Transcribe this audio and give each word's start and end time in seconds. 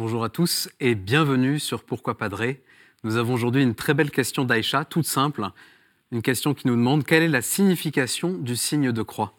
Bonjour 0.00 0.24
à 0.24 0.30
tous 0.30 0.70
et 0.80 0.94
bienvenue 0.94 1.58
sur 1.58 1.84
Pourquoi 1.84 2.16
Padré. 2.16 2.62
Nous 3.04 3.16
avons 3.16 3.34
aujourd'hui 3.34 3.62
une 3.62 3.74
très 3.74 3.92
belle 3.92 4.10
question 4.10 4.46
d'Aïcha, 4.46 4.86
toute 4.86 5.04
simple. 5.04 5.46
Une 6.10 6.22
question 6.22 6.54
qui 6.54 6.68
nous 6.68 6.74
demande 6.74 7.04
quelle 7.04 7.22
est 7.22 7.28
la 7.28 7.42
signification 7.42 8.32
du 8.32 8.56
signe 8.56 8.92
de 8.92 9.02
croix? 9.02 9.34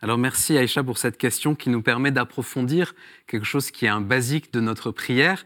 Alors 0.00 0.16
merci 0.16 0.56
Aïcha 0.56 0.82
pour 0.82 0.96
cette 0.96 1.18
question 1.18 1.54
qui 1.54 1.68
nous 1.68 1.82
permet 1.82 2.12
d'approfondir 2.12 2.94
quelque 3.26 3.44
chose 3.44 3.70
qui 3.70 3.84
est 3.84 3.90
un 3.90 4.00
basique 4.00 4.54
de 4.54 4.60
notre 4.60 4.90
prière. 4.90 5.44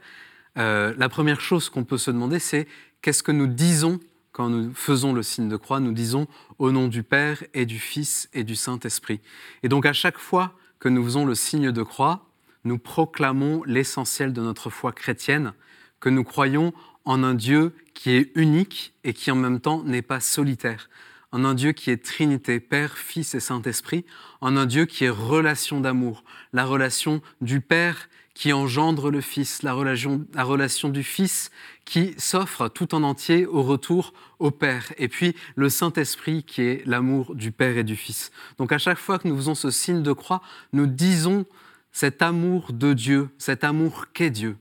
Euh, 0.57 0.95
la 0.99 1.09
première 1.09 1.41
chose 1.41 1.69
qu'on 1.69 1.83
peut 1.83 1.99
se 1.99 2.13
demander, 2.13 2.39
c'est 2.39 2.69
qu'est-ce 3.03 3.25
que 3.25 3.33
nous 3.33 3.49
disons 3.49 3.99
quand 4.31 4.51
nous 4.51 4.73
faisons 4.73 5.13
le 5.13 5.25
signe 5.25 5.49
de 5.49 5.57
croix? 5.57 5.81
Nous 5.81 5.95
disons 5.95 6.29
au 6.61 6.71
nom 6.71 6.87
du 6.87 7.03
Père 7.03 7.43
et 7.55 7.67
du 7.67 7.81
Fils 7.81 8.29
et 8.33 8.45
du 8.45 8.55
Saint-Esprit. 8.55 9.21
Et 9.65 9.69
donc 9.69 9.85
à 9.85 9.93
chaque 9.93 10.19
fois 10.19 10.53
que 10.79 10.89
nous 10.89 11.03
faisons 11.03 11.27
le 11.27 11.35
signe 11.35 11.73
de 11.73 11.83
croix, 11.83 12.31
nous 12.65 12.79
proclamons 12.79 13.63
l'essentiel 13.65 14.33
de 14.33 14.41
notre 14.41 14.71
foi 14.71 14.93
chrétienne, 14.93 15.53
que 16.01 16.09
nous 16.09 16.25
croyons 16.25 16.73
en 17.05 17.23
un 17.23 17.35
Dieu 17.35 17.75
qui 17.95 18.11
est 18.11 18.33
unique 18.35 18.95
et 19.05 19.13
qui 19.13 19.31
en 19.31 19.37
même 19.37 19.61
temps 19.61 19.83
n'est 19.85 20.03
pas 20.03 20.21
solitaire, 20.21 20.89
en 21.33 21.45
un 21.45 21.55
Dieu 21.55 21.73
qui 21.73 21.91
est 21.91 22.05
Trinité, 22.05 22.61
Père, 22.61 22.97
Fils 22.97 23.35
et 23.35 23.41
Saint-Esprit, 23.41 24.05
en 24.41 24.57
un 24.57 24.67
Dieu 24.67 24.87
qui 24.87 25.05
est 25.05 25.11
relation 25.11 25.81
d'amour, 25.81 26.25
la 26.53 26.65
relation 26.65 27.21
du 27.41 27.61
Père 27.61 28.09
qui 28.35 28.53
engendre 28.53 29.11
le 29.11 29.21
Fils, 29.21 29.63
la 29.63 29.73
relation, 29.73 30.27
la 30.35 30.43
relation 30.43 30.89
du 30.89 31.05
Fils 31.05 31.51
qui 31.85 32.15
s'offre 32.19 32.69
tout 32.69 32.95
en 32.95 33.05
entier 33.05 33.47
au 33.47 33.63
retour 33.63 34.13
au 34.41 34.51
Père, 34.51 34.93
et 34.99 35.09
puis 35.09 35.37
le 35.55 35.69
Saint-Esprit 35.69 36.43
qui 36.43 36.63
est 36.63 36.83
l'amour 36.87 37.35
du 37.37 37.53
Père 37.53 37.79
et 37.79 37.85
du 37.85 37.95
Fils. 37.95 38.33
Donc 38.59 38.73
à 38.73 38.79
chaque 38.79 38.99
fois 38.99 39.19
que 39.19 39.29
nous 39.29 39.37
faisons 39.37 39.55
ce 39.55 39.71
signe 39.71 40.03
de 40.03 40.13
croix, 40.13 40.43
nous 40.73 40.87
disons 40.87 41.47
cet 41.95 42.21
amour 42.21 42.73
de 42.73 42.93
Dieu, 42.93 43.31
cet 43.39 43.65
amour 43.65 44.07
qu'est 44.13 44.31
Dieu. 44.31 44.57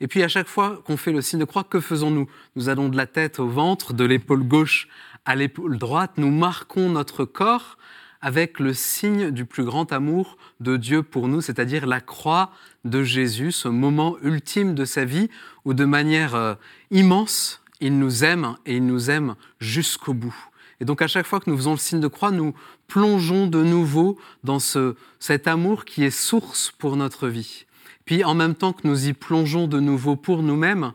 Et 0.00 0.08
puis 0.08 0.22
à 0.24 0.28
chaque 0.28 0.48
fois 0.48 0.82
qu'on 0.84 0.96
fait 0.96 1.12
le 1.12 1.22
signe 1.22 1.38
de 1.38 1.44
croix, 1.44 1.62
que 1.62 1.80
faisons-nous? 1.80 2.28
Nous 2.56 2.68
allons 2.68 2.88
de 2.88 2.96
la 2.96 3.06
tête 3.06 3.38
au 3.38 3.48
ventre, 3.48 3.94
de 3.94 4.04
l'épaule 4.04 4.42
gauche 4.42 4.88
à 5.24 5.36
l'épaule 5.36 5.78
droite, 5.78 6.14
nous 6.16 6.32
marquons 6.32 6.90
notre 6.90 7.24
corps 7.24 7.78
avec 8.20 8.58
le 8.58 8.74
signe 8.74 9.30
du 9.30 9.44
plus 9.44 9.64
grand 9.64 9.92
amour 9.92 10.36
de 10.58 10.76
Dieu 10.76 11.04
pour 11.04 11.28
nous, 11.28 11.40
c'est-à-dire 11.40 11.86
la 11.86 12.00
croix 12.00 12.50
de 12.84 13.04
Jésus, 13.04 13.52
ce 13.52 13.68
moment 13.68 14.16
ultime 14.22 14.74
de 14.74 14.84
sa 14.84 15.04
vie 15.04 15.30
où 15.64 15.74
de 15.74 15.84
manière 15.84 16.34
euh, 16.34 16.54
immense, 16.90 17.62
il 17.80 17.98
nous 17.98 18.24
aime 18.24 18.56
et 18.66 18.76
il 18.76 18.86
nous 18.86 19.08
aime 19.08 19.36
jusqu'au 19.60 20.14
bout. 20.14 20.34
Et 20.82 20.84
donc 20.84 21.00
à 21.00 21.06
chaque 21.06 21.26
fois 21.26 21.38
que 21.38 21.48
nous 21.48 21.56
faisons 21.56 21.70
le 21.70 21.76
signe 21.76 22.00
de 22.00 22.08
croix, 22.08 22.32
nous 22.32 22.54
plongeons 22.88 23.46
de 23.46 23.62
nouveau 23.62 24.18
dans 24.42 24.58
ce, 24.58 24.96
cet 25.20 25.46
amour 25.46 25.84
qui 25.84 26.02
est 26.02 26.10
source 26.10 26.72
pour 26.76 26.96
notre 26.96 27.28
vie. 27.28 27.66
Puis 28.04 28.24
en 28.24 28.34
même 28.34 28.56
temps 28.56 28.72
que 28.72 28.88
nous 28.88 29.06
y 29.06 29.12
plongeons 29.12 29.68
de 29.68 29.78
nouveau 29.78 30.16
pour 30.16 30.42
nous-mêmes, 30.42 30.92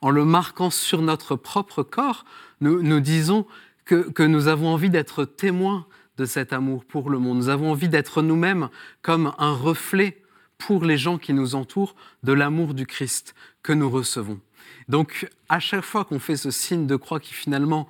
en 0.00 0.10
le 0.10 0.24
marquant 0.24 0.70
sur 0.70 1.02
notre 1.02 1.36
propre 1.36 1.84
corps, 1.84 2.24
nous, 2.60 2.82
nous 2.82 2.98
disons 2.98 3.46
que, 3.84 4.10
que 4.10 4.24
nous 4.24 4.48
avons 4.48 4.70
envie 4.70 4.90
d'être 4.90 5.24
témoins 5.24 5.86
de 6.16 6.24
cet 6.24 6.52
amour 6.52 6.84
pour 6.84 7.08
le 7.08 7.20
monde. 7.20 7.36
Nous 7.36 7.48
avons 7.48 7.70
envie 7.70 7.88
d'être 7.88 8.22
nous-mêmes 8.22 8.68
comme 9.02 9.34
un 9.38 9.52
reflet 9.52 10.20
pour 10.58 10.84
les 10.84 10.98
gens 10.98 11.16
qui 11.16 11.32
nous 11.32 11.54
entourent 11.54 11.94
de 12.24 12.32
l'amour 12.32 12.74
du 12.74 12.86
Christ 12.86 13.36
que 13.62 13.72
nous 13.72 13.88
recevons. 13.88 14.40
Donc 14.88 15.28
à 15.48 15.60
chaque 15.60 15.84
fois 15.84 16.04
qu'on 16.04 16.18
fait 16.18 16.36
ce 16.36 16.50
signe 16.50 16.88
de 16.88 16.96
croix 16.96 17.20
qui 17.20 17.34
finalement 17.34 17.88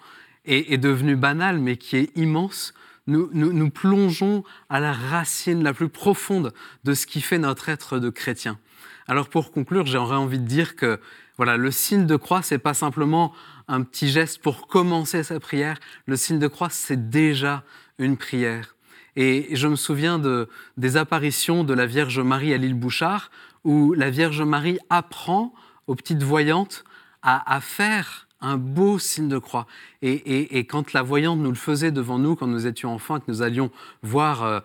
est, 0.48 0.78
devenu 0.78 1.16
banal, 1.16 1.58
mais 1.58 1.76
qui 1.76 1.96
est 1.96 2.16
immense, 2.16 2.74
nous, 3.06 3.30
nous, 3.32 3.70
plongeons 3.70 4.44
à 4.68 4.80
la 4.80 4.92
racine 4.92 5.62
la 5.62 5.72
plus 5.72 5.88
profonde 5.88 6.52
de 6.84 6.94
ce 6.94 7.06
qui 7.06 7.20
fait 7.20 7.38
notre 7.38 7.68
être 7.68 7.98
de 7.98 8.10
chrétien. 8.10 8.58
Alors 9.06 9.30
pour 9.30 9.50
conclure, 9.50 9.86
j'aurais 9.86 10.16
envie 10.16 10.38
de 10.38 10.46
dire 10.46 10.76
que 10.76 11.00
voilà, 11.38 11.56
le 11.56 11.70
signe 11.70 12.04
de 12.04 12.16
croix, 12.16 12.42
c'est 12.42 12.58
pas 12.58 12.74
simplement 12.74 13.32
un 13.66 13.82
petit 13.82 14.08
geste 14.08 14.42
pour 14.42 14.66
commencer 14.66 15.22
sa 15.22 15.40
prière. 15.40 15.78
Le 16.06 16.16
signe 16.16 16.38
de 16.38 16.48
croix, 16.48 16.68
c'est 16.70 17.08
déjà 17.08 17.64
une 17.98 18.16
prière. 18.16 18.76
Et 19.16 19.48
je 19.56 19.68
me 19.68 19.76
souviens 19.76 20.18
de, 20.18 20.48
des 20.76 20.96
apparitions 20.96 21.64
de 21.64 21.74
la 21.74 21.86
Vierge 21.86 22.20
Marie 22.20 22.52
à 22.52 22.58
l'île 22.58 22.74
Bouchard, 22.74 23.30
où 23.64 23.94
la 23.94 24.10
Vierge 24.10 24.42
Marie 24.42 24.78
apprend 24.90 25.54
aux 25.86 25.94
petites 25.94 26.22
voyantes 26.22 26.84
à, 27.22 27.54
à 27.54 27.60
faire 27.60 28.27
un 28.40 28.56
beau 28.56 28.98
signe 28.98 29.28
de 29.28 29.38
croix. 29.38 29.66
Et, 30.02 30.58
quand 30.66 30.92
la 30.92 31.02
voyante 31.02 31.40
nous 31.40 31.50
le 31.50 31.56
faisait 31.56 31.90
devant 31.90 32.18
nous, 32.18 32.36
quand 32.36 32.46
nous 32.46 32.66
étions 32.66 32.92
enfants, 32.92 33.18
que 33.18 33.24
nous 33.28 33.42
allions 33.42 33.70
voir 34.02 34.44
euh, 34.44 34.60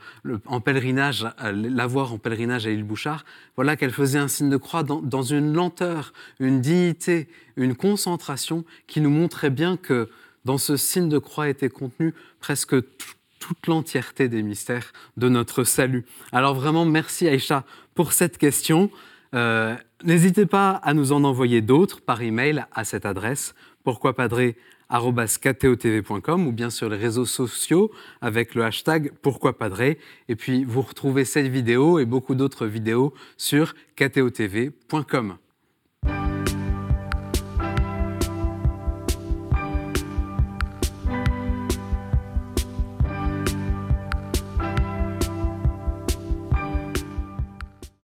en 0.45 0.61
pèlerinage, 0.61 1.25
euh, 1.43 1.51
la 1.51 1.87
voir 1.87 2.13
en 2.13 2.17
pèlerinage 2.17 2.67
à 2.67 2.69
l'île 2.69 2.83
Bouchard, 2.83 3.25
voilà 3.55 3.75
qu'elle 3.75 3.91
faisait 3.91 4.19
un 4.19 4.27
signe 4.27 4.49
de 4.49 4.57
croix 4.57 4.83
dans, 4.83 5.23
une 5.23 5.53
lenteur, 5.53 6.13
une 6.39 6.61
dignité, 6.61 7.27
une 7.55 7.75
concentration 7.75 8.63
qui 8.87 9.01
nous 9.01 9.09
montrait 9.09 9.49
bien 9.49 9.77
que 9.77 10.09
dans 10.45 10.57
ce 10.57 10.77
signe 10.77 11.09
de 11.09 11.17
croix 11.17 11.49
était 11.49 11.69
contenu 11.69 12.13
presque 12.39 12.75
toute 13.39 13.67
l'entièreté 13.67 14.29
des 14.29 14.43
mystères 14.43 14.93
de 15.17 15.29
notre 15.29 15.63
salut. 15.63 16.05
Alors 16.31 16.53
vraiment, 16.53 16.85
merci 16.85 17.27
Aïcha 17.27 17.65
pour 17.95 18.13
cette 18.13 18.37
question. 18.37 18.89
Euh, 19.33 19.75
n'hésitez 20.03 20.45
pas 20.45 20.71
à 20.71 20.93
nous 20.93 21.11
en 21.11 21.23
envoyer 21.23 21.61
d'autres 21.61 22.01
par 22.01 22.21
email 22.21 22.65
à 22.73 22.83
cette 22.83 23.05
adresse 23.05 23.55
pourquoipadré.com 23.83 26.47
ou 26.47 26.51
bien 26.51 26.69
sur 26.69 26.89
les 26.89 26.97
réseaux 26.97 27.25
sociaux 27.25 27.91
avec 28.21 28.53
le 28.55 28.63
hashtag 28.63 29.11
pourquoipadré. 29.21 29.97
Et 30.29 30.35
puis 30.35 30.63
vous 30.63 30.81
retrouvez 30.81 31.25
cette 31.25 31.47
vidéo 31.47 31.99
et 31.99 32.05
beaucoup 32.05 32.35
d'autres 32.35 32.67
vidéos 32.67 33.13
sur 33.37 33.73
ktotv.com. 33.95 35.37